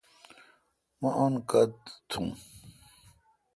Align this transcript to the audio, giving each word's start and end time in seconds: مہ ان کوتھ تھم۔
مہ 0.99 1.09
ان 1.21 1.33
کوتھ 1.49 1.81
تھم۔ 2.09 2.25